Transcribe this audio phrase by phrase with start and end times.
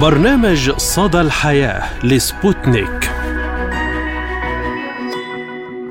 [0.00, 3.10] برنامج صدى الحياة لسبوتنيك.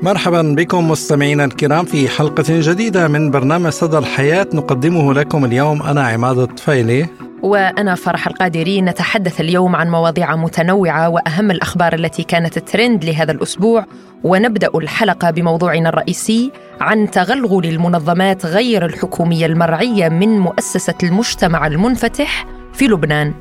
[0.02, 5.82] مرحبا بكم مستمعينا الكرام في حلقة جديدة من برنامج صدى الحياة نقدمه لكم اليوم.
[5.82, 7.06] أنا عماد الطفيلي.
[7.42, 8.80] وأنا فرح القادري.
[8.80, 13.86] نتحدث اليوم عن مواضيع متنوعة وأهم الأخبار التي كانت ترند لهذا الأسبوع.
[14.24, 22.86] ونبدأ الحلقة بموضوعنا الرئيسي عن تغلغل المنظمات غير الحكومية المرعية من مؤسسة المجتمع المنفتح في
[22.86, 23.34] لبنان.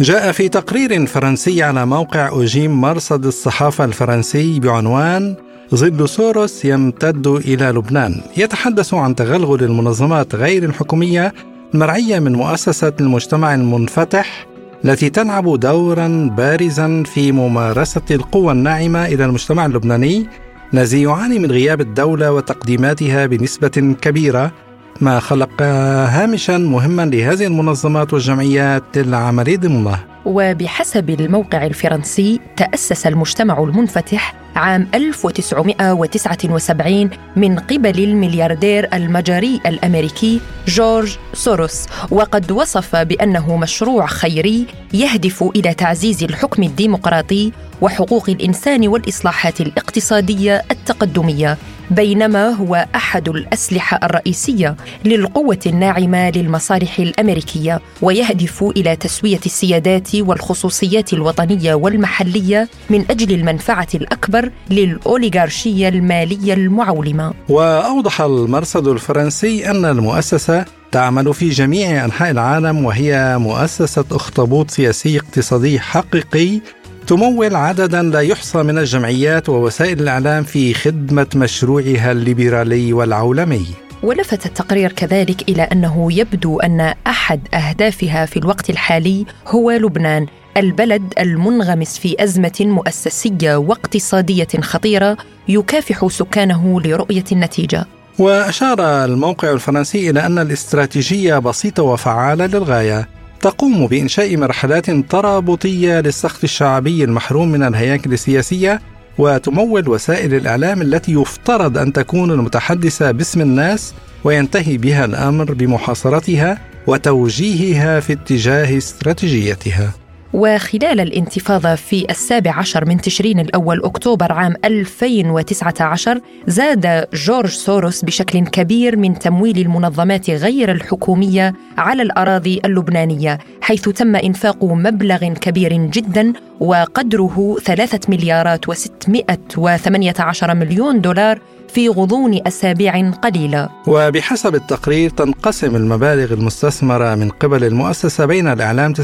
[0.00, 5.34] جاء في تقرير فرنسي على موقع أوجيم مرصد الصحافة الفرنسي بعنوان
[5.74, 8.20] ظل سوروس يمتد إلى لبنان.
[8.36, 11.34] يتحدث عن تغلغل المنظمات غير الحكومية
[11.74, 14.46] المرعية من مؤسسة المجتمع المنفتح
[14.84, 20.26] التي تلعب دورا بارزا في ممارسة القوى الناعمة إلى المجتمع اللبناني
[20.74, 24.52] الذي يعاني من غياب الدولة وتقديماتها بنسبة كبيرة.
[25.00, 34.34] ما خلق هامشا مهما لهذه المنظمات والجمعيات للعمل ضمنه وبحسب الموقع الفرنسي تأسس المجتمع المنفتح
[34.56, 41.86] عام 1979 من قبل الملياردير المجري الأمريكي جورج سوروس.
[42.10, 51.58] وقد وصف بأنه مشروع خيري يهدف إلى تعزيز الحكم الديمقراطي وحقوق الإنسان والإصلاحات الاقتصادية التقدمية
[51.90, 61.74] بينما هو أحد الأسلحة الرئيسية للقوة الناعمة للمصالح الأمريكية ويهدف إلى تسوية السيادات والخصوصيات الوطنية
[61.74, 67.34] والمحلية من أجل المنفعة الأكبر للأوليغارشية المالية المعولمة.
[67.48, 75.80] وأوضح المرصد الفرنسي أن المؤسسة تعمل في جميع أنحاء العالم وهي مؤسسة أخطبوط سياسي اقتصادي
[75.80, 76.60] حقيقي
[77.06, 83.85] تمول عددا لا يحصى من الجمعيات ووسائل الإعلام في خدمة مشروعها الليبرالي والعولمي.
[84.02, 90.26] ولفت التقرير كذلك إلى أنه يبدو أن أحد أهدافها في الوقت الحالي هو لبنان
[90.56, 95.16] البلد المنغمس في أزمة مؤسسية واقتصادية خطيرة
[95.48, 97.86] يكافح سكانه لرؤية النتيجة.
[98.18, 103.08] وأشار الموقع الفرنسي إلى أن الاستراتيجية بسيطة وفعالة للغاية.
[103.40, 108.80] تقوم بإنشاء مرحلات ترابطية للسخط الشعبي المحروم من الهياكل السياسية
[109.18, 113.94] وتمول وسائل الإعلام التي يفترض أن تكون المتحدثة باسم الناس
[114.24, 120.05] وينتهي بها الأمر بمحاصرتها وتوجيهها في اتجاه استراتيجيتها.
[120.32, 128.46] وخلال الانتفاضة في السابع عشر من تشرين الأول أكتوبر عام 2019 زاد جورج سوروس بشكل
[128.46, 136.32] كبير من تمويل المنظمات غير الحكومية على الأراضي اللبنانية حيث تم إنفاق مبلغ كبير جدا
[136.60, 141.38] وقدره ثلاثة مليارات وستمائة وثمانية عشر مليون دولار
[141.68, 149.02] في غضون أسابيع قليلة وبحسب التقرير تنقسم المبالغ المستثمرة من قبل المؤسسة بين الإعلام 9%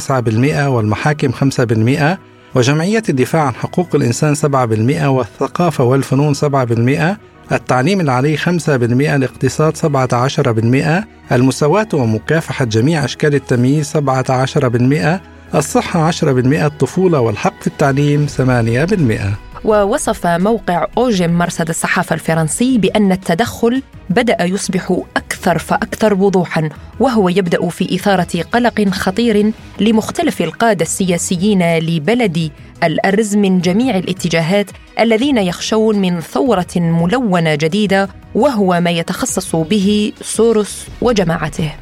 [0.66, 2.16] والمحاكم 5%
[2.54, 6.38] وجمعية الدفاع عن حقوق الإنسان 7% والثقافة والفنون 7%
[7.52, 17.60] التعليم العالي 5% الاقتصاد 17% المساواة ومكافحة جميع أشكال التمييز 17% الصحة 10% الطفولة والحق
[17.60, 26.14] في التعليم 8% ووصف موقع أوجم مرصد الصحافة الفرنسي بأن التدخل بدأ يصبح أكثر فأكثر
[26.14, 26.68] وضوحا
[27.00, 32.50] وهو يبدأ في إثارة قلق خطير لمختلف القادة السياسيين لبلد
[32.84, 34.70] الأرز من جميع الاتجاهات
[35.00, 41.81] الذين يخشون من ثورة ملونة جديدة وهو ما يتخصص به سوروس وجماعته.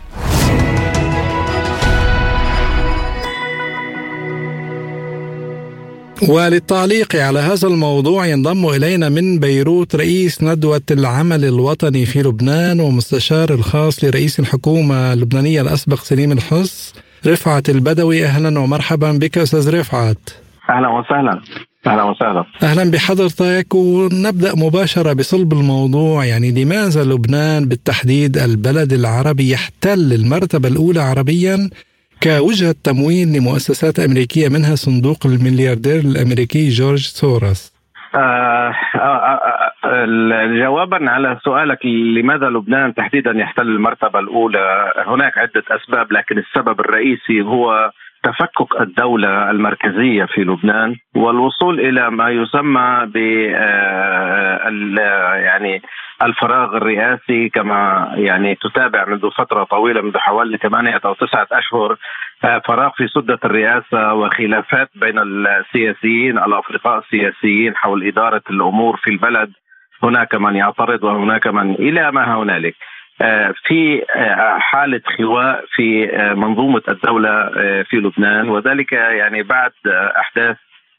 [6.28, 13.54] وللتعليق على هذا الموضوع ينضم إلينا من بيروت رئيس ندوة العمل الوطني في لبنان ومستشار
[13.54, 16.94] الخاص لرئيس الحكومة اللبنانية الأسبق سليم الحص
[17.26, 20.30] رفعت البدوي أهلا ومرحبا بك أستاذ رفعت.
[20.70, 21.40] أهلا وسهلا.
[21.86, 22.44] أهلا وسهلا.
[22.62, 26.24] أهلا بحضرتك ونبدأ مباشرة بصلب الموضوع.
[26.24, 31.70] يعني لماذا لبنان بالتحديد البلد العربي يحتل المرتبة الأولى عربيا؟
[32.22, 37.80] كوجهة تمويل لمؤسسات أمريكية منها صندوق الملياردير الأمريكي جورج سوروس
[38.14, 45.62] آه آه آه, آه، جوابا على سؤالك لماذا لبنان تحديدا يحتل المرتبة الأولى؟ هناك عدة
[45.70, 47.90] أسباب لكن السبب الرئيسي هو
[48.22, 53.16] تفكك الدولة المركزية في لبنان والوصول إلى ما يسمى ب
[53.54, 54.68] آه،
[55.36, 55.82] يعني
[56.22, 61.96] الفراغ الرئاسي كما يعني تتابع منذ فترة طويلة منذ حوالي ثمانية أو تسعة أشهر
[62.44, 69.52] آه، فراغ في سدة الرئاسة وخلافات بين السياسيين الأفرقاء السياسيين حول إدارة الأمور في البلد.
[70.02, 72.74] هناك من يعترض وهناك من إلى ما هنالك.
[73.64, 74.04] في
[74.58, 76.06] حالة خواء في
[76.36, 77.50] منظومة الدولة
[77.82, 79.72] في لبنان وذلك يعني بعد
[80.16, 80.56] أحداث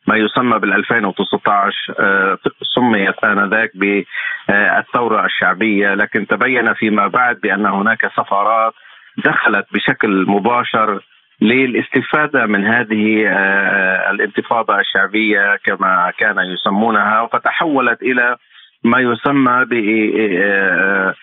[0.08, 2.38] ما يسمى بال 2019
[2.76, 5.94] سميت آنذاك بالثورة الشعبية.
[5.94, 8.74] لكن تبين فيما بعد بأن هناك سفارات
[9.18, 11.02] دخلت بشكل مباشر
[11.42, 18.38] للاستفادة من هذه آه، الانتفاضة الشعبية كما كان يسمونها فتحولت إلى
[18.84, 21.16] ما يسمى ب آه، آه،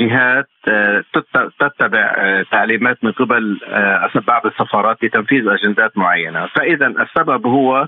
[0.00, 0.48] جهات
[1.60, 3.58] تتبع تعليمات من قبل
[4.26, 7.86] بعض السفارات لتنفيذ أجندات معينة، فإذا السبب هو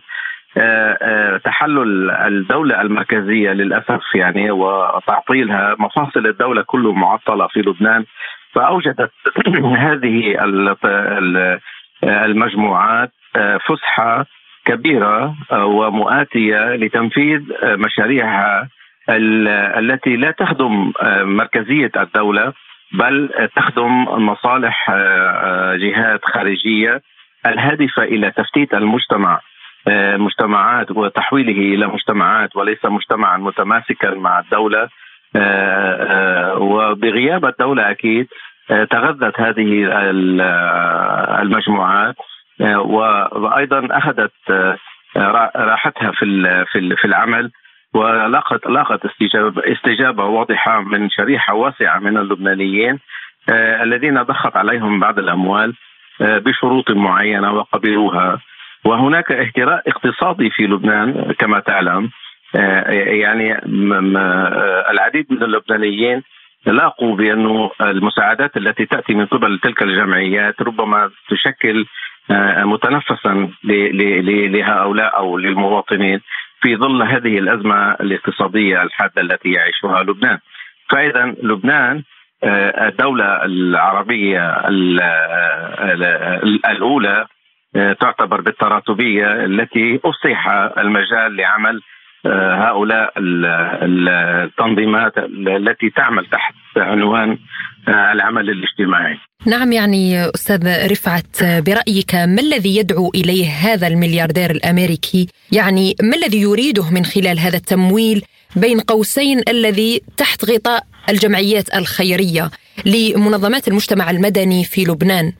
[1.44, 8.04] تحلل الدولة المركزية للأسف يعني وتعطيلها مفاصل الدولة كله معطلة في لبنان.
[8.54, 9.12] فأوجدت
[9.86, 10.36] هذه
[12.04, 14.26] المجموعات آه، فسحة
[14.64, 18.68] كبيرة آه، ومؤاتية لتنفيذ آه، مشاريعها
[19.08, 22.52] التي لا تخدم مركزية الدولة
[22.92, 24.90] بل تخدم مصالح
[25.74, 27.02] جهات خارجية
[27.46, 29.40] الهادفة إلى تفتيت المجتمع
[30.16, 34.88] مجتمعات وتحويله إلى مجتمعات وليس مجتمعا متماسكا مع الدولة
[35.36, 38.28] آه، آه، وبغياب الدولة أكيد
[38.70, 39.88] آه، تغذت هذه
[41.42, 42.14] المجموعات
[42.60, 44.32] وأيضا أخذت
[45.56, 46.64] راحتها في
[46.96, 47.50] في العمل.
[47.94, 52.98] ولاقت لاقت استجابه استجابه واضحة من شريحة واسعة من اللبنانيين
[53.82, 55.74] الذين ضخت عليهم بعض الأموال
[56.20, 58.40] بشروط معينة وقبلوها.
[58.84, 62.10] وهناك اهتراء اقتصادي في لبنان كما تعلم
[62.56, 66.22] آه، يعني آه، العديد من اللبنانيين
[66.66, 71.86] لاقوا بانه المساعدات التي تأتي من قبل تلك الجمعيات ربما تشكل
[72.30, 76.20] آه، متنفسا لهؤلاء أو للمواطنين.
[76.62, 80.38] في ظل هذه الأزمة الاقتصادية الحادة التي يعيشها لبنان.
[80.90, 82.02] فاذا لبنان
[82.44, 84.66] الدولة العربية
[86.70, 87.26] الأولى
[88.00, 90.48] تعتبر بالتراتبية التي افسح
[90.78, 91.80] المجال لعمل
[92.26, 97.38] آه، هؤلاء التنظيمات التي تعمل تحت عنوان
[97.88, 101.36] آه، العمل الاجتماعي نعم يعني أستاذ رفعت
[101.66, 107.56] برأيك ما الذي يدعو إليه هذا الملياردير الأمريكي؟ يعني ما الذي يريده من خلال هذا
[107.56, 108.22] التمويل
[108.56, 112.44] بين قوسين الذي تحت غطاء الجمعيات الخيرية
[112.86, 115.32] لمنظمات المجتمع المدني في لبنان؟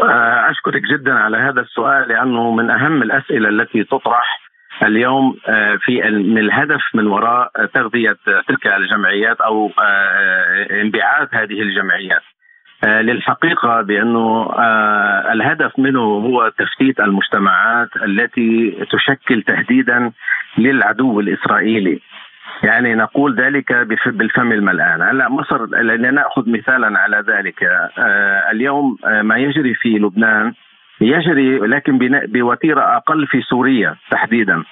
[0.00, 4.45] آه، أشكرك جدا على هذا السؤال لأنه من أهم الأسئلة التي تطرح
[4.82, 8.16] اليوم آه، في الهدف من وراء تغذية
[8.48, 12.22] تلك الجمعيات أو آه، انبعاث هذه الجمعيات.
[12.84, 14.50] آه، للحقيقة بأنه
[15.32, 20.12] الهدف منه هو تفتيت المجتمعات التي تشكل تهديدا
[20.58, 22.00] للعدو الإسرائيلي.
[22.62, 23.72] يعني نقول ذلك
[24.06, 25.02] بالفم الملآن.
[25.02, 27.68] هلأ مصر لنأخذ مثالا على ذلك.
[28.50, 30.52] اليوم ما يجري في لبنان
[31.00, 34.62] يجري لكن بوتيرة أقل في سوريا تحديدا.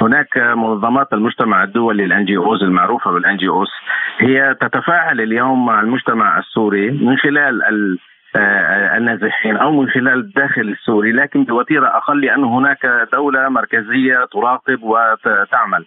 [0.00, 3.68] هناك منظمات المجتمع الدولي ال NGOs المعروفة بال NGOs
[4.18, 7.62] هي تتفاعل اليوم مع المجتمع السوري من خلال
[8.36, 14.82] آه، النازحين أو من خلال الداخل السوري لكن بوتيرة أقل لأن هناك دولة مركزية تراقب
[14.82, 15.84] وتعمل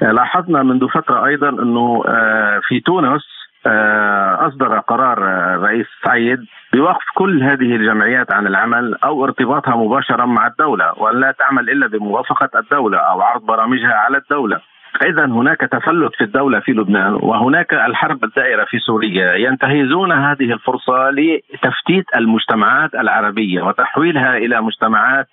[0.00, 3.22] لاحظنا منذ فترة أيضا أنه آه، في تونس
[3.66, 5.18] آه، أصدر قرار
[5.54, 6.38] الرئيس آه، سعيد
[6.72, 11.86] بوقف كل هذه الجمعيات عن العمل أو ارتباطها مباشرا مع الدولة وأن لا تعمل إلا
[11.86, 14.60] بموافقة الدولة أو عرض برامجها على الدولة.
[15.02, 21.10] اذا هناك تفلت في الدولة في لبنان وهناك الحرب الدائرة في سوريا ينتهزون هذه الفرصة
[21.10, 25.26] لتفتيت المجتمعات العربية وتحويلها إلى مجتمعات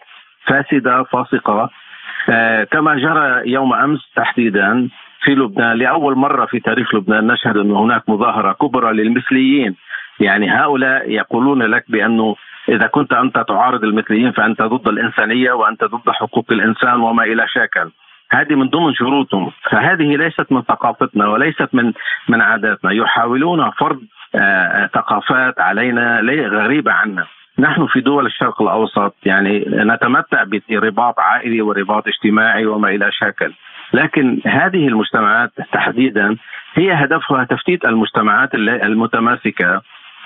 [0.47, 1.69] فاسدة فاسقة
[2.29, 4.89] آه كما جرى يوم أمس تحديدا
[5.23, 9.75] في لبنان لأول مرة في تاريخ لبنان نشهد أن هناك مظاهرة كبرى للمثليين.
[10.19, 12.35] يعني هؤلاء يقولون لك بأنه
[12.69, 17.89] إذا كنت أنت تعارض المثليين فأنت ضد الإنسانية وأنت ضد حقوق الإنسان وما إلى شاكل.
[18.31, 19.51] هذه من ضمن شروطهم.
[19.71, 21.93] فهذه ليست من ثقافتنا وليست من
[22.29, 22.91] من عاداتنا.
[22.91, 24.01] يحاولون فرض
[24.35, 27.25] آه ثقافات علينا غريبة عنا.
[27.59, 33.53] نحن في دول الشرق الأوسط يعني نتمتع برباط عائلي ورباط اجتماعي وما إلى شاكل.
[33.93, 36.37] لكن هذه المجتمعات تحديدا
[36.75, 39.81] هي هدفها تفتيت المجتمعات المتماسكة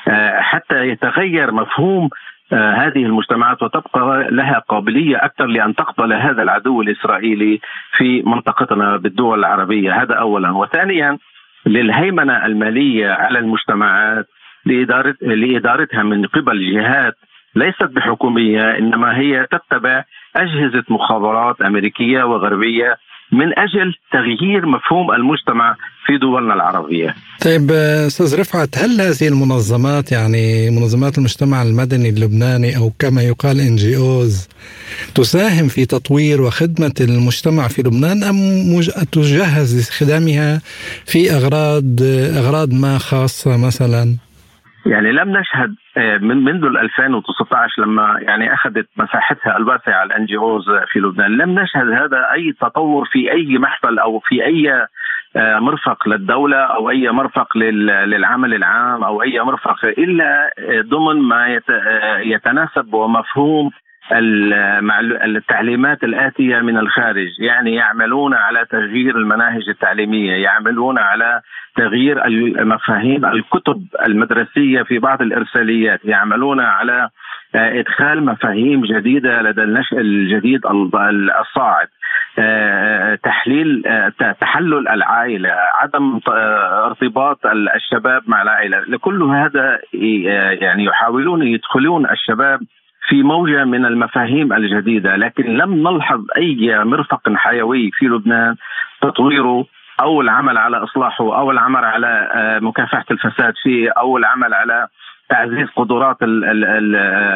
[0.07, 2.09] آه، حتى يتغير مفهوم
[2.53, 7.59] آه، هذه المجتمعات وتبقى لها قابلية أكثر لأن تقبل هذا العدو الإسرائيلي
[7.97, 10.01] في منطقتنا بالدول العربية.
[10.01, 10.51] هذا اولا.
[10.51, 11.17] وثانيا
[11.65, 14.27] للهيمنة المالية على المجتمعات
[14.65, 17.13] لإدارة لإدارتها من قبل جهات
[17.55, 20.03] ليست بحكومية إنما هي تتبع
[20.35, 22.97] أجهزة مخابرات أمريكية وغربية
[23.31, 27.15] من أجل تغيير مفهوم المجتمع في دولنا العربية.
[27.41, 33.75] طيب أستاذ رفعت هل هذه المنظمات يعني منظمات المجتمع المدني اللبناني أو كما يقال إن
[33.75, 34.47] جي أوز
[35.15, 38.81] تساهم في تطوير وخدمة المجتمع في لبنان أم
[39.11, 40.61] تجهز لاستخدامها
[41.05, 42.01] في أغراض
[42.37, 44.26] أغراض ما خاصة مثلا؟
[44.87, 50.65] يعني لم نشهد آه، من منذ 2019 لما يعني أخذت مساحتها الواسعه الان جي اوز
[50.91, 54.87] في لبنان لم نشهد هذا أي تطور في أي محفل أو في أي
[55.35, 60.49] آه، مرفق للدولة أو أي مرفق للعمل العام أو أي مرفق إلا
[60.81, 63.71] ضمن ما آه، يتناسب ومفهوم
[64.11, 71.41] التعليمات الآتية من الخارج يعني يعملون على تغيير المناهج التعليمية يعملون على
[71.75, 77.09] تغيير المفاهيم الكتب المدرسية في بعض الإرساليات يعملون على
[77.55, 80.61] آه، إدخال مفاهيم جديدة لدى النشء الجديد
[81.41, 81.87] الصاعد.
[82.39, 86.19] آه، تحليل آه، تحلل العائلة عدم
[86.85, 87.39] ارتباط
[87.75, 88.79] الشباب مع العائلة.
[88.79, 89.79] لكل هذا
[90.61, 92.59] يعني يحاولون يدخلون الشباب
[93.07, 98.55] في موجة من المفاهيم الجديدة لكن لم نلحظ أي مرفق حيوي في لبنان
[99.01, 99.65] تطويره
[100.01, 104.87] أو العمل على إصلاحه أو العمل على آه، مكافحة الفساد فيه أو العمل على
[105.29, 106.95] تعزيز قدرات ال ال ال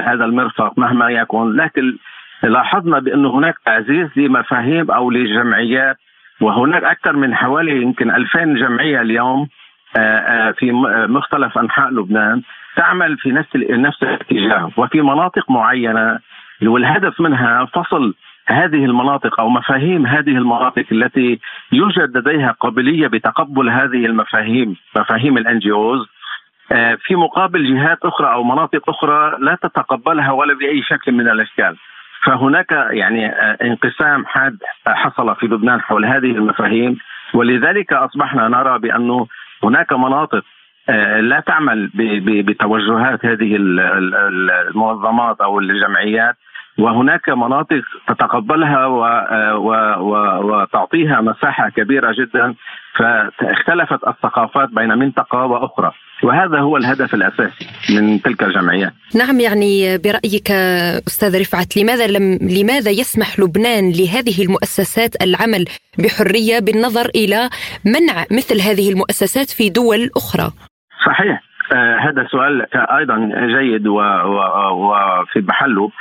[0.09, 1.55] هذا المرفق مهما يكن.
[1.55, 1.97] لكن
[2.43, 5.97] لاحظنا بانه هناك تعزيز لمفاهيم أو لجمعيات
[6.41, 9.47] وهناك أكثر من حوالي يمكن 2000 جمعية اليوم
[9.97, 10.71] آه، آه، في
[11.09, 12.41] مختلف أنحاء لبنان.
[12.75, 16.19] تعمل في نفس نفس الاتجاه وفي مناطق معينة.
[16.61, 18.13] والهدف منها فصل
[18.47, 21.39] هذه المناطق أو مفاهيم هذه المناطق التي
[21.71, 26.07] يوجد لديها قابلية بتقبل هذه المفاهيم مفاهيم الان اوز
[27.07, 31.77] في مقابل جهات أخرى أو مناطق أخرى لا تتقبلها ولا بأي شكل من الأشكال.
[32.23, 36.97] فهناك يعني آه، انقسام حاد حصل في لبنان حول هذه المفاهيم.
[37.33, 39.27] ولذلك أصبحنا نرى بأنه
[39.63, 40.60] هناك مناطق آه،
[41.21, 41.89] لا تعمل
[42.45, 46.35] بتوجهات هذه المنظمات أو الجمعيات
[46.77, 49.01] وهناك مناطق تتقبلها و
[50.47, 52.55] وتعطيها مساحة كبيرة جدا
[52.97, 55.91] فاختلفت الثقافات بين منطقة وأخرى
[56.23, 58.93] وهذا هو الهدف الأساسي من تلك الجمعيات.
[59.15, 60.51] نعم يعني برأيك
[61.07, 65.65] أستاذ رفعت لماذا لم لماذا يسمح لبنان لهذه المؤسسات العمل
[65.99, 67.49] بحرية بالنظر إلى
[67.85, 70.51] منع مثل هذه المؤسسات في دول أخرى؟
[71.05, 71.41] صحيح.
[71.73, 75.91] آه هذا سؤال أيضا جيد وفي محله.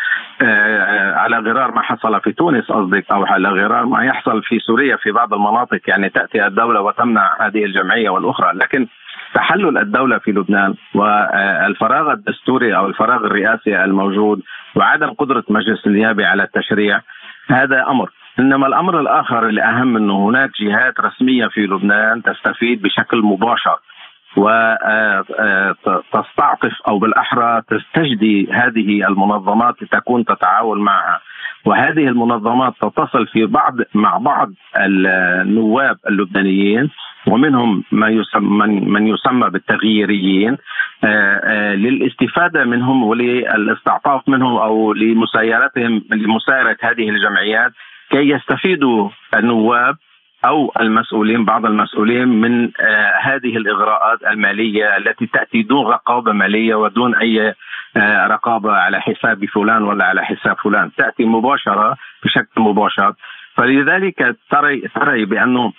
[0.43, 4.97] آه على غرار ما حصل في تونس قصدك أو على غرار ما يحصل في سوريا
[4.97, 8.53] في بعض المناطق يعني تأتي الدولة وتمنع هذه الجمعية والأخرى.
[8.55, 8.87] لكن
[9.35, 14.43] تحلل الدولة في لبنان والفراغ الدستوري أو الفراغ الرئاسي الموجود
[14.75, 17.01] وعدم قدرة مجلس النيابة على التشريع
[17.51, 18.11] هذا أمر.
[18.39, 23.79] إنما الأمر الآخر الأهم إنه هناك جهات رسمية في لبنان تستفيد بشكل مباشر.
[25.87, 31.21] وتستعطف أو بالأحرى تستجدي هذه المنظمات لتكون تتعاون معها.
[31.65, 36.91] وهذه المنظمات تتصل في بعض مع بعض النواب اللبنانيين
[37.27, 40.57] ومنهم ما يسمى من يسمى بالتغييريين
[41.75, 47.73] للاستفادة منهم وللاستعطاف منهم أو لمسايرتهم لمسايرة هذه الجمعيات
[48.11, 49.97] كي يستفيدوا النواب
[50.45, 57.15] أو المسؤولين بعض المسؤولين من آه هذه الإغراءات المالية التي تأتي دون رقابة مالية ودون
[57.15, 57.55] أي
[57.97, 60.91] آه رقابة على حساب فلان ولا على حساب فلان.
[60.97, 63.13] تأتي مباشرة بشكل مباشر.
[63.57, 65.73] فلذلك ترى ترى بانه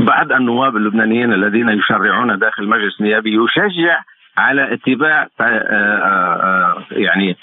[0.00, 4.02] بعض النواب اللبنانيين الذين يشرعون داخل المجلس النيابي يشجع
[4.38, 7.36] على اتباع آه، يعني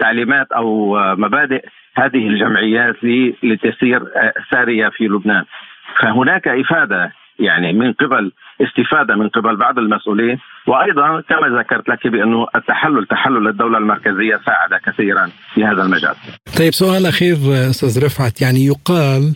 [0.00, 1.64] تعليمات أو مبادئ
[1.96, 2.96] هذه الجمعيات
[3.42, 4.02] لتسير
[4.50, 5.44] سارية في لبنان.
[6.00, 10.38] فهناك إفادة يعني من قبل استفادة من قبل بعض المسؤولين.
[10.66, 16.14] وأيضا كما ذكرت لك بأنه التحلل تحلل الدولة المركزية ساعد كثيرا في هذا المجال.
[16.58, 17.36] طيب سؤال أخير
[17.70, 18.42] أستاذ رفعت.
[18.42, 19.34] يعني يقال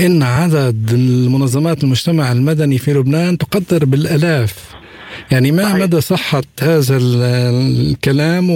[0.00, 4.83] إن عدد المنظمات المجتمع المدني في لبنان تقدر بالألاف.
[5.32, 5.82] يعني ما صحيح.
[5.82, 8.50] مدى صحة هذا الكلام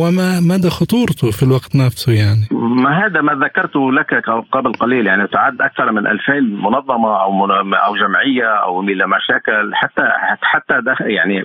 [0.00, 4.14] وما مدى خطورته في الوقت نفسه يعني ما هذا ما ذكرته لك
[4.52, 10.02] قبل قليل يعني تعد أكثر من 2000 منظمة أو أو جمعية أو إلى مشاكل حتى
[10.42, 11.44] حتى يعني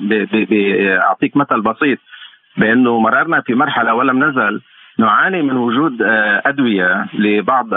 [1.01, 1.99] أعطيك مثل بسيط
[2.57, 4.61] بأنه مررنا في مرحلة ولم نزل
[4.99, 7.73] نعاني من وجود آه، أدوية لبعض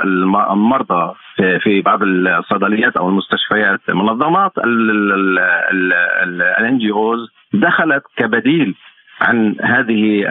[0.52, 3.80] المرضى في بعض الصيدليات أو المستشفيات.
[3.88, 4.52] منظمات
[6.58, 8.74] الان جي اوز دخلت كبديل
[9.20, 10.28] عن هذه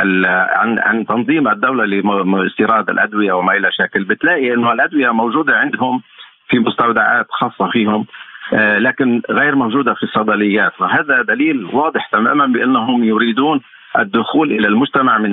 [0.58, 4.04] عن عن تنظيم الدولة لاستيراد الأدوية وما إلى شكل.
[4.04, 6.02] بتلاقي إنه الأدوية موجودة عندهم
[6.50, 8.06] في مستودعات خاصة فيهم
[8.54, 10.82] لكن غير موجودة في الصيدليات.
[10.82, 13.62] وهذا دليل واضح تماما بأنهم يريدون
[13.98, 15.32] الدخول إلى المجتمع من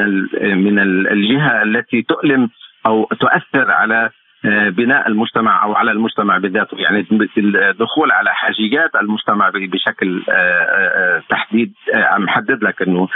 [0.64, 0.78] من
[1.12, 2.50] الجهة التي تؤلم
[2.86, 4.10] أو تؤثر على
[4.44, 6.76] آه، بناء المجتمع أو على المجتمع بذاته.
[6.78, 7.06] يعني
[7.36, 11.72] الدخول على حاجيات المجتمع بشكل آه، آه، تحديد
[12.18, 13.08] محدد لك إنه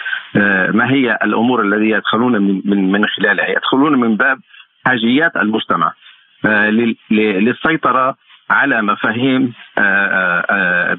[0.74, 3.48] ما هي الأمور التي يدخلون من من خلالها.
[3.48, 4.38] يدخلون من باب
[4.86, 5.92] حاجيات المجتمع
[7.10, 8.16] للسيطرة
[8.50, 9.52] على مفاهيم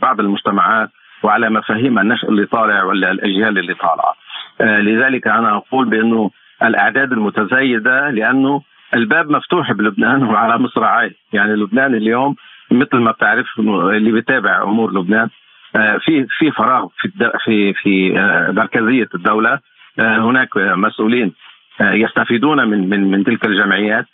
[0.01, 0.89] بعض المجتمعات
[1.23, 4.18] وعلى مفاهيم النشء اللي طالع ولا الإجيال اللي طالعة.
[4.61, 6.31] لذلك أنا أقول بأنه
[6.63, 8.61] الأعداد المتزايدة لأنه
[8.93, 12.35] الباب مفتوح بلبنان وعلى مصراعيه يعني لبنان اليوم
[12.71, 15.29] مثل ما بتعرف اللي بيتابع أمور لبنان
[15.75, 17.11] آه، في في فراغ في
[17.45, 19.59] في في آه، مركزية الدولة
[19.99, 21.33] آه، هناك مسؤولين
[21.81, 24.05] يستفيدون من من من تلك الجمعيات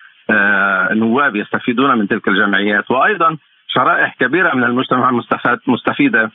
[0.92, 3.38] نواب يستفيدون من تلك الجمعيات وأيضا
[3.68, 5.12] شرائح كبيرة من المجتمع
[5.68, 6.32] مستفيدة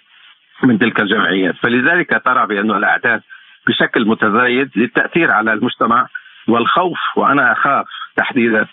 [0.65, 1.55] من تلك الجمعيات.
[1.63, 3.21] فلذلك ترى بأن الأعداد
[3.67, 6.07] بشكل متزايد للتأثير على المجتمع
[6.49, 7.87] والخوف وأنا أخاف
[8.17, 8.67] تحديدا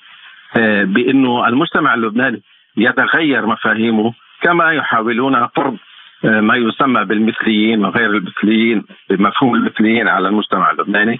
[0.58, 2.41] آه، بأنه المجتمع اللبناني
[2.77, 5.77] يتغير مفاهيمه كما يحاولون فرض
[6.25, 11.20] آه، ما يسمى بالمثليين وغير المثليين بمفهوم المثليين على المجتمع اللبناني.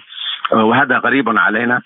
[0.52, 1.82] آه، وهذا غريب علينا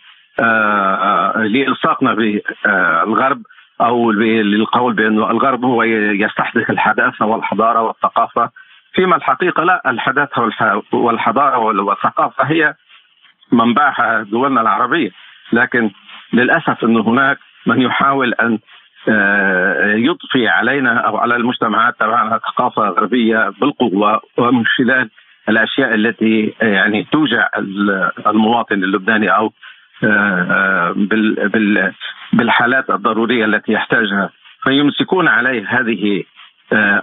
[1.36, 3.42] لإلصاقنا بالغرب
[3.80, 8.50] أو للقول بأنه الغرب هو يستحدث الحداثة والحضارة والثقافة.
[8.94, 10.50] فيما الحقيقة لا الحداثة
[10.92, 12.75] والحضارة والثقافة هي
[13.52, 15.11] منبعها دولنا العربية.
[15.52, 15.90] لكن
[16.32, 18.58] للأسف انه هناك من يحاول أن
[19.08, 25.11] آه، يضفي علينا أو على المجتمعات تبعنا ثقافة غربية بالقوة ومن خلال
[25.49, 27.49] الأشياء التي يعني توجع
[28.26, 29.52] المواطن اللبناني أو
[30.04, 30.94] آه،
[32.32, 34.30] بالحالات الضرورية التي يحتاجها.
[34.64, 36.41] فيمسكون عليه هذه آه،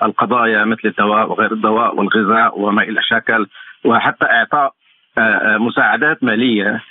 [0.03, 3.47] القضايا مثل الدواء وغير الدواء والغذاء وما إلى شكل
[3.85, 4.73] وحتى إعطاء
[5.59, 6.81] مساعدات مالية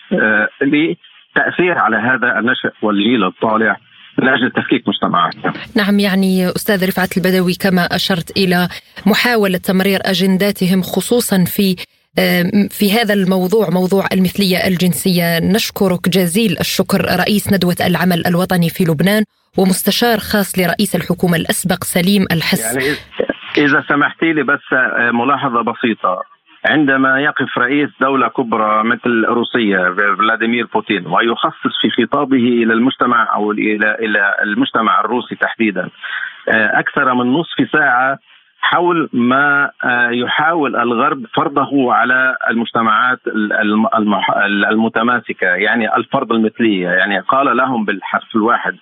[1.35, 3.77] تاثير على هذا النشء والجيل الطالع
[4.19, 5.53] من أجل تفكيك مجتمعاتنا.
[5.77, 8.69] نعم يعني أستاذ رفعت البدوي كما أشرت إلى
[9.07, 11.77] محاولة تمرير أجنداتهم خصوصا في
[12.71, 19.25] في هذا الموضوع موضوع المثلية الجنسية نشكرك جزيل الشكر رئيس ندوة العمل الوطني في لبنان
[19.59, 22.77] ومستشار خاص لرئيس الحكومة الأسبق سليم الحس.
[22.77, 22.97] يعني
[23.59, 26.23] إذا سمحتي لي بس آه، ملاحظة بسيطة.
[26.65, 33.53] عندما يقف رئيس دولة كبرى مثل روسيا فلاديمير بوتين ويخصص في خطابه إلى المجتمع أو
[33.53, 35.89] إلى إلى المجتمع الروسي تحديدا
[36.49, 38.19] آه، أكثر من نصف ساعة
[38.61, 43.19] حول ما آه، يحاول الغرب فرضه على المجتمعات
[44.71, 46.89] المتماسكة يعني الفرض المثلية.
[46.89, 48.77] يعني قال لهم بالحرف الواحد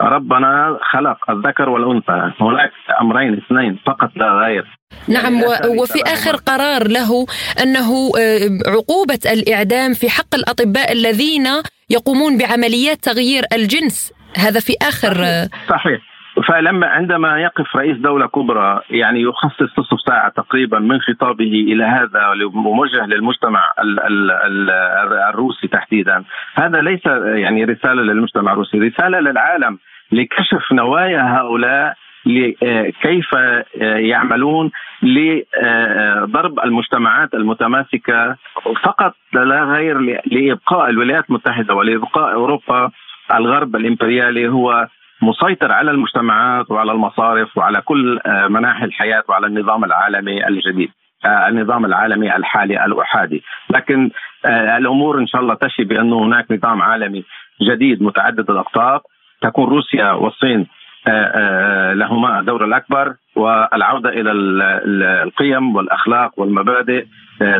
[0.00, 4.64] ربنا خلق الذكر والأنثى هناك أمرين اثنين فقط لا غير.
[5.08, 5.34] نعم
[5.80, 7.26] وفي آخر قرار له
[7.62, 11.46] أنه آه، عقوبة الإعدام في حق الأطباء الذين
[11.90, 14.12] يقومون بعمليات تغيير الجنس.
[14.36, 15.14] هذا في آخر
[15.68, 16.11] صحيح.
[16.40, 22.32] فلما عندما يقف رئيس دولة كبرى يعني يخصص نصف ساعة تقريبا من خطابه إلى هذا
[22.54, 23.60] موجه للمجتمع
[25.30, 29.78] الروسي تحديدا هذا ليس يعني رسالة للمجتمع الروسي رسالة للعالم
[30.12, 31.94] لكشف نوايا هؤلاء
[33.02, 33.30] كيف
[33.80, 34.70] يعملون
[35.02, 38.36] لضرب المجتمعات المتماسكة
[38.84, 42.90] فقط لا غير لإبقاء الولايات المتحدة ولإبقاء أوروبا
[43.34, 44.88] الغرب الإمبريالي هو
[45.22, 50.90] مسيطر على المجتمعات وعلى المصارف وعلى كل آه، مناحي الحياة وعلى النظام العالمي الجديد
[51.24, 53.42] آه، النظام العالمي الحالي الأحادي.
[53.70, 54.10] لكن
[54.44, 57.24] آه، الأمور إن شاء الله تشي بأنه هناك نظام عالمي
[57.62, 59.00] جديد متعدد الأقطاب
[59.42, 60.66] تكون روسيا والصين
[61.94, 64.32] لهما الدور الأكبر والعودة إلى
[65.22, 67.04] القيم والأخلاق والمبادئ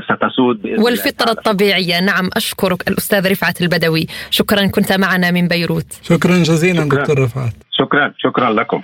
[0.05, 2.01] ستسود والفطرة الطبيعية.
[2.01, 4.07] نعم أشكرك الأستاذ رفعت البدوي.
[4.31, 5.93] شكرا كنت معنا من بيروت.
[6.03, 7.01] شكرا جزيلا شكرا.
[7.01, 7.53] دكتور رفعت.
[7.71, 8.83] شكرا شكرا لكم.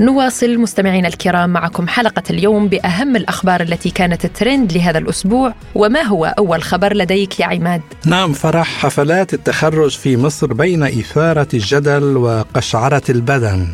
[0.00, 6.24] نواصل مستمعينا الكرام معكم حلقة اليوم بأهم الأخبار التي كانت الترند لهذا الأسبوع وما هو
[6.24, 13.02] أول خبر لديك يا عماد؟ نعم فرح حفلات التخرج في مصر بين إثارة الجدل وقشعرة
[13.08, 13.68] البدن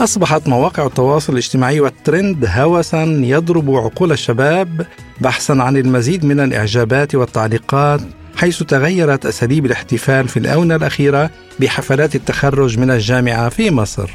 [0.00, 4.86] أصبحت مواقع التواصل الاجتماعي والترند هوسا يضرب عقول الشباب
[5.20, 8.00] بحثا عن المزيد من الإعجابات والتعليقات
[8.36, 11.30] حيث تغيرت أساليب الاحتفال في الآونة الأخيرة
[11.60, 14.10] بحفلات التخرج من الجامعة في مصر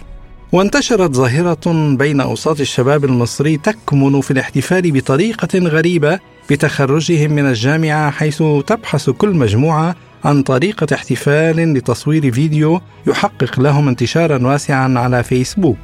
[0.56, 8.44] وانتشرت ظاهرة بين أوساط الشباب المصري تكمن في الاحتفال بطريقة غريبة بتخرجهم من الجامعة حيث
[8.68, 15.78] تبحث كل مجموعة عن طريقة احتفال لتصوير فيديو يحقق لهم انتشارا واسعا على فيسبوك.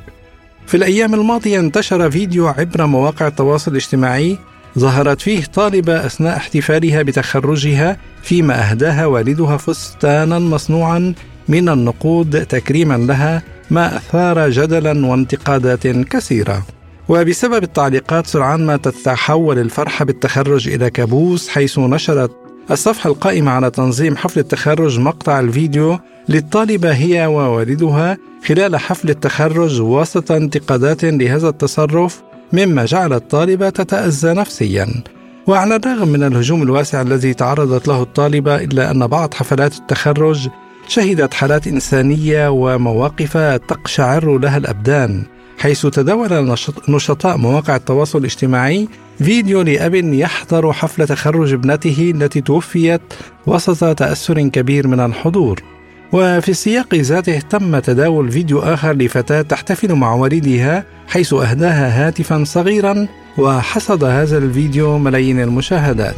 [0.67, 4.37] في الأيام الماضية انتشر فيديو عبر مواقع التواصل الاجتماعي
[4.79, 11.13] ظهرت فيه طالبة أثناء احتفالها بتخرجها فيما أهداها والدها فستانا مصنوعا
[11.49, 16.63] من النقود تكريما لها ما أثار جدلا وانتقادات كثيرة.
[17.09, 22.31] وبسبب التعليقات سرعان ما تتحول الفرحة بالتخرج إلى كابوس حيث نشرت
[22.71, 25.99] الصفحة القائمة على تنظيم حفل التخرج مقطع الفيديو
[26.29, 32.21] للطالبة هي ووالدها خلال حفل التخرج وسط انتقادات لهذا التصرف
[32.53, 34.87] مما جعل الطالبة تتأذى نفسيا
[35.47, 40.49] وعلى الرغم من الهجوم الواسع الذي تعرضت له الطالبة إلا أن بعض حفلات التخرج
[40.87, 45.23] شهدت حالات إنسانية ومواقف تقشعر لها الأبدان
[45.59, 46.55] حيث تداول
[46.89, 53.01] نشطاء مواقع التواصل الاجتماعي فيديو لأب يحضر حفل تخرج ابنته التي توفيت
[53.47, 55.63] وسط تأثر كبير من الحضور.
[56.13, 63.07] وفي السياق ذاته تم تداول فيديو آخر لفتاة تحتفل مع والدها حيث أهداها هاتفا صغيرا
[63.37, 66.15] وحصد هذا الفيديو ملايين المشاهدات.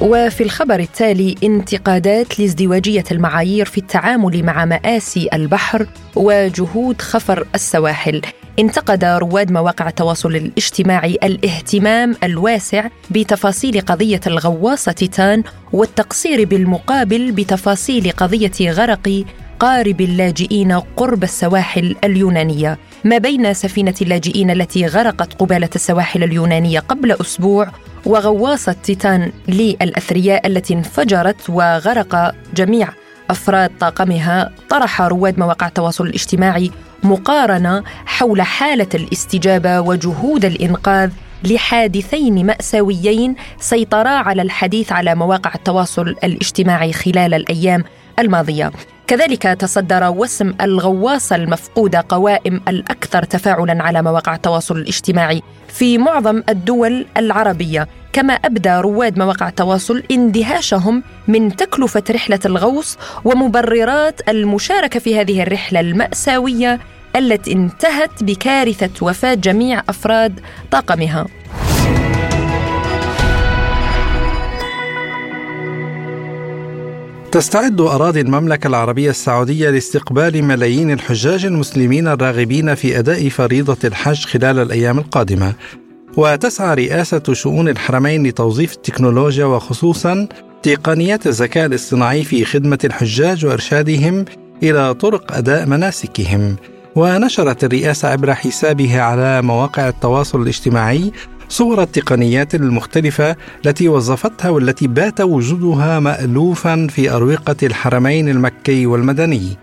[0.00, 8.22] وفي الخبر التالي انتقادات لازدواجية المعايير في التعامل مع مآسي البحر وجهود خفر السواحل.
[8.58, 18.70] انتقد رواد مواقع التواصل الاجتماعي الاهتمام الواسع بتفاصيل قضية الغواصة تيتان والتقصير بالمقابل بتفاصيل قضية
[18.70, 19.24] غرق
[19.58, 27.12] قارب اللاجئين قرب السواحل اليونانية ما بين سفينة اللاجئين التي غرقت قبالة السواحل اليونانية قبل
[27.12, 27.68] أسبوع
[28.06, 32.88] وغواصة تيتان للأثرياء التي انفجرت وغرق جميع
[33.30, 36.70] أفراد طاقمها طرح رواد مواقع التواصل الاجتماعي
[37.02, 41.10] مقارنة حول حالة الاستجابة وجهود الإنقاذ
[41.44, 47.84] لحادثين مأساويين سيطرا على الحديث على مواقع التواصل الاجتماعي خلال الأيام
[48.18, 48.72] الماضية.
[49.12, 57.06] كذلك تصدر وسم الغواصة المفقودة قوائم الأكثر تفاعلا على مواقع التواصل الاجتماعي في معظم الدول
[57.16, 65.42] العربية كما أبدى رواد مواقع التواصل اندهاشهم من تكلفة رحلة الغوص ومبررات المشاركة في هذه
[65.42, 66.80] الرحلة المأساوية
[67.16, 71.26] التي انتهت بكارثة وفاة جميع أفراد طاقمها.
[77.32, 84.58] تستعد أراضي المملكة العربية السعودية لاستقبال ملايين الحجاج المسلمين الراغبين في أداء فريضة الحج خلال
[84.58, 85.52] الأيام القادمة.
[86.16, 90.28] وتسعى رئاسة شؤون الحرمين لتوظيف التكنولوجيا وخصوصا
[90.62, 94.24] تقنيات الذكاء الاصطناعي في خدمة الحجاج وإرشادهم
[94.62, 96.56] إلى طرق أداء مناسكهم.
[96.96, 101.12] ونشرت الرئاسة عبر حسابها على مواقع التواصل الاجتماعي
[101.48, 109.56] صور التقنيات المختلفة التي وظفتها والتي بات وجودها مألوفا في أروقة الحرمين المكي والمدني.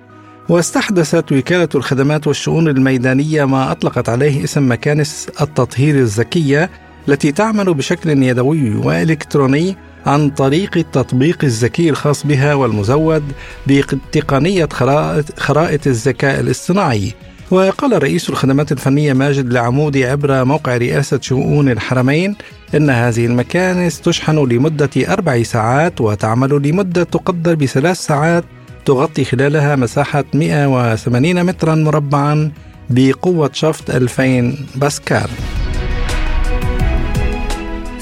[0.50, 6.70] واستحدثت وكالة الخدمات والشؤون الميدانية ما أطلقت عليه اسم مكانس التطهير الذكية
[7.10, 13.24] التي تعمل بشكل يدوي وإلكتروني عن طريق التطبيق الذكي الخاص بها والمزود
[13.68, 14.70] بتقنية
[15.38, 17.14] خرائط الذكاء الاصطناعي.
[17.52, 22.36] وقال رئيس الخدمات الفنية ماجد العمودي عبر موقع رئاسة شؤون الحرمين
[22.76, 28.44] إن هذه المكانس تشحن لمدة أربع ساعات وتعمل لمدة تقدر بثلاث ساعات
[28.86, 32.52] تغطي خلالها مساحة 180 مترا مربعا
[32.90, 35.30] بقوة شفط 2000 باسكال.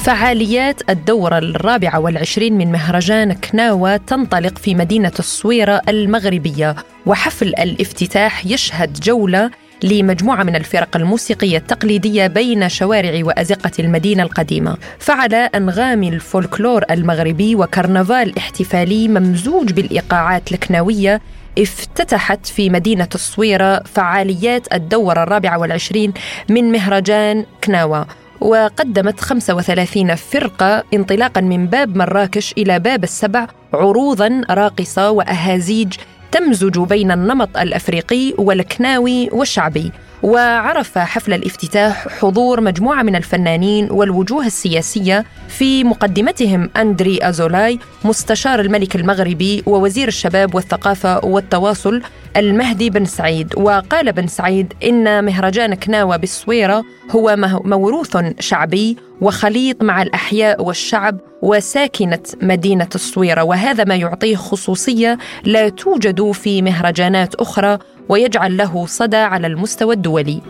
[0.08, 6.76] فعاليات الدورة الرابعة والعشرين من مهرجان كناوة تنطلق في مدينة الصويرة المغربية.
[7.06, 9.52] وحفل الافتتاح يشهد جولة
[9.84, 14.78] لمجموعة من الفرق الموسيقية التقليدية بين شوارع وأزقة المدينة القديمة.
[15.00, 21.22] فعلى أنغام الفولكلور المغربي وكرنفال احتفالي ممزوج بالإيقاعات الكناوية
[21.60, 26.14] افتتحت في مدينة الصويرة فعاليات الدورة الرابعة والعشرين
[26.50, 28.27] من مهرجان كناوة.
[28.42, 35.94] وقدمت 35 فرقة انطلاقا من باب مراكش إلى باب السبع عروضا راقصة وأهازيج
[36.32, 39.92] تمزج بين النمط الأفريقي والكناوي والشعبي.
[40.24, 48.96] وعرف حفل الافتتاح حضور مجموعة من الفنانين والوجوه السياسية في مقدمتهم أندري أزولاي مستشار الملك
[48.96, 52.02] المغربي ووزير الشباب والثقافة والتواصل
[52.38, 53.54] المهدي بن سعيد.
[53.58, 62.20] وقال بن سعيد إن مهرجان كناوة بالصويره هو موروث شعبي وخليط مع الأحياء والشعب وساكنة
[62.42, 67.78] مدينة الصويرة وهذا ما يعطيه خصوصية لا توجد في مهرجانات أخرى
[68.10, 70.42] ويجعل له صدى على المستوى الدولي.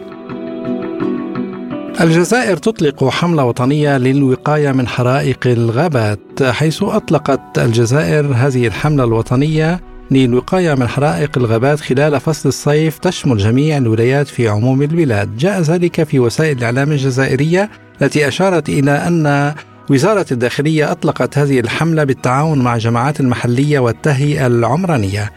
[2.01, 9.79] الجزائر تطلق حملة وطنية للوقاية من حرائق الغابات حيث أطلقت الجزائر هذه الحملة الوطنية
[10.11, 12.97] للوقاية من حرائق الغابات خلال فصل الصيف.
[12.97, 15.37] تشمل جميع الولايات في عموم البلاد.
[15.37, 17.69] جاء ذلك في وسائل الإعلام الجزائرية
[18.01, 19.53] التي أشارت إلى أن
[19.89, 25.31] وزارة الداخلية أطلقت هذه الحملة بالتعاون مع جماعات المحلية والتهيئة العمرانية.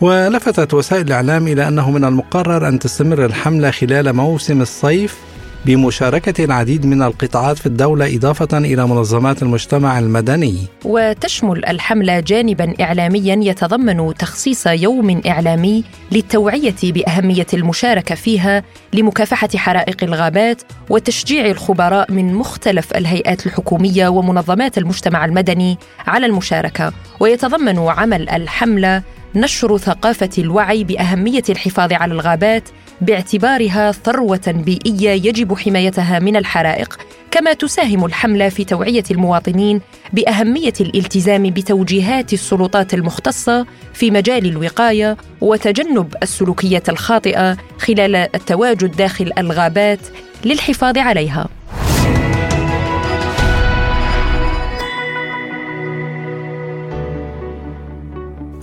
[0.00, 5.27] ولفتت وسائل الإعلام إلى أنه من المقرر أن تستمر الحملة خلال موسم الصيف
[5.66, 10.58] بمشاركة العديد من القطاعات في الدولة إضافة إلى منظمات المجتمع المدني.
[10.84, 20.62] وتشمل الحملة جانبا إعلاميا يتضمن تخصيص يوم إعلامي للتوعية بأهمية المشاركة فيها لمكافحة حرائق الغابات
[20.90, 26.92] وتشجيع الخبراء من مختلف الهيئات الحكومية ومنظمات المجتمع المدني على المشاركة.
[27.20, 29.02] ويتضمن عمل الحملة
[29.34, 32.68] نشر ثقافة الوعي بأهمية الحفاظ على الغابات
[33.00, 36.98] باعتبارها ثروة بيئية يجب حمايتها من الحرائق،
[37.30, 39.80] كما تساهم الحملة في توعية المواطنين
[40.12, 50.00] بأهمية الالتزام بتوجيهات السلطات المختصة في مجال الوقاية وتجنب السلوكيات الخاطئة خلال التواجد داخل الغابات
[50.44, 51.48] للحفاظ عليها.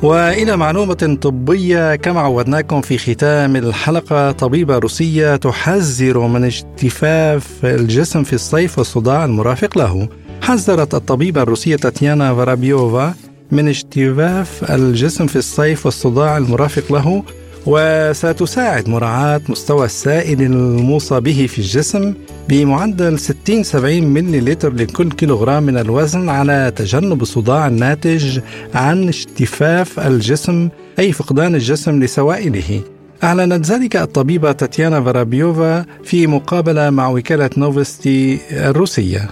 [0.05, 8.33] وإلى معلومة طبية كما عودناكم في ختام الحلقة طبيبة روسية تحذر من اجتفاف الجسم في
[8.33, 10.09] الصيف والصداع المرافق له.
[10.41, 13.13] حذرت الطبيبة الروسية تاتيانا فارابيوفا
[13.51, 17.23] من اجتفاف الجسم في الصيف والصداع المرافق له.
[17.65, 22.13] وستساعد مراعاة مستوى السائل الموصى به في الجسم
[22.49, 28.39] بمعدل 60 70 مليلتر لكل كيلوغرام من الوزن على تجنب الصداع الناتج
[28.73, 32.81] عن اشتفاف الجسم أي فقدان الجسم لسوائله.
[33.23, 39.29] أعلنت ذلك الطبيبة تاتيانا فارابيوفا في مقابلة مع وكالة نوفستي الروسية.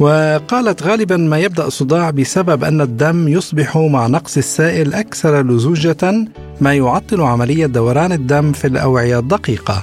[0.00, 6.26] وقالت غالبا ما يبدأ الصداع بسبب أن الدم يصبح مع نقص السائل أكثر لزوجة
[6.60, 9.82] ما يعطل عملية دوران الدم في الأوعية الدقيقة.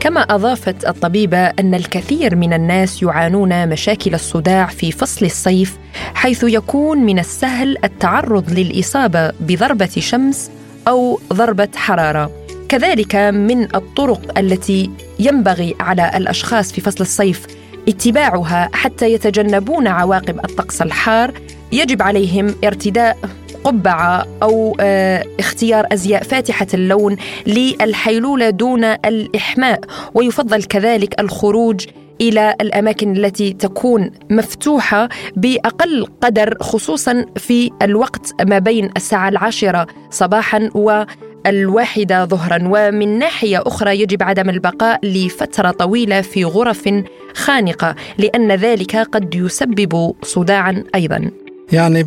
[0.00, 5.78] كما أضافت الطبيبة أن الكثير من الناس يعانون مشاكل الصداع في فصل الصيف
[6.14, 10.50] حيث يكون من السهل التعرض للإصابة بضربة شمس
[10.88, 12.30] أو ضربة حرارة.
[12.68, 17.46] كذلك من الطرق التي ينبغي على الأشخاص في فصل الصيف
[17.88, 21.32] اتباعها حتى يتجنبون عواقب الطقس الحار
[21.72, 23.16] يجب عليهم ارتداء
[23.64, 29.80] قبعة أو آه، اختيار أزياء فاتحة اللون للحيلولة دون الإحماء
[30.14, 31.86] ويفضل كذلك الخروج
[32.20, 40.70] إلى الأماكن التي تكون مفتوحة بأقل قدر خصوصا في الوقت ما بين الساعة العاشرة صباحا
[40.74, 41.04] و
[41.46, 42.58] الواحدة ظهرا.
[42.62, 46.88] ومن ناحية أخرى يجب عدم البقاء لفترة طويلة في غرف
[47.34, 51.30] خانقة لأن ذلك قد يسبب صداعا أيضا.
[51.72, 52.02] يعني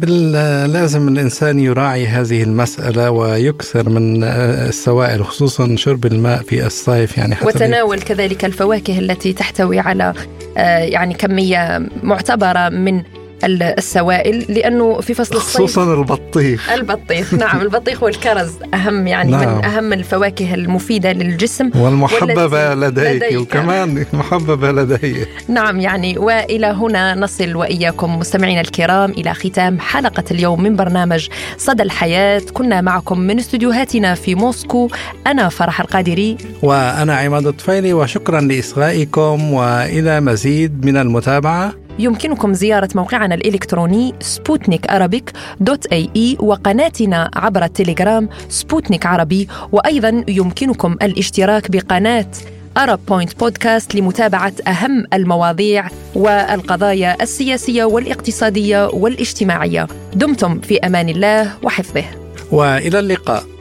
[0.68, 7.46] لازم الإنسان يراعي هذه المسألة ويكثر من السوائل خصوصا شرب الماء في الصيف يعني حتى
[7.46, 10.14] وتناول كذلك الفواكه التي تحتوي على
[10.58, 13.04] آه، يعني كمية معتبرة من
[13.44, 16.70] السوائل لأنه في فصل الصيف خصوصا البطيخ.
[16.70, 19.58] البطيخ نعم البطيخ والكرز أهم يعني نعم.
[19.58, 23.40] من أهم الفواكه المفيدة للجسم والمحببة لديك, لديك.
[23.40, 30.64] وكمان محببه لدي نعم يعني وإلى هنا نصل وإياكم مستمعينا الكرام إلى ختام حلقة اليوم
[30.64, 32.42] من برنامج صدى الحياة.
[32.54, 34.90] كنا معكم من استديوهاتنا في موسكو
[35.28, 36.38] أنا فرح القادري.
[36.64, 41.74] وأنا عماد الطفيلي وشكرا لإصغائكم وإلى مزيد من المتابعة.
[42.00, 50.98] يمكنكم زيارة موقعنا الإلكتروني Sputnik Arabic dot ae وقناتنا عبر التليجرام سبوتنيك عربي وأيضا يمكنكم
[51.02, 52.32] الاشتراك بقناة
[52.78, 59.88] Arab Point Podcast لمتابعة أهم المواضيع والقضايا السياسية والاقتصادية والاجتماعية.
[60.14, 62.04] دمتم في أمان الله وحفظه.
[62.52, 63.59] وإلى اللقاء.